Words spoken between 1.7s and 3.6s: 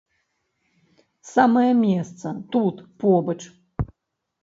месца, тут побач.